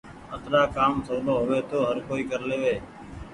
اترآ 0.35 0.61
ڪآم 0.75 0.93
سولو 1.07 1.31
هووي 1.39 1.59
تو 1.69 1.77
هر 1.89 1.97
ڪو 2.07 2.13
ڪر 2.29 2.41
ليوي۔ 2.49 2.75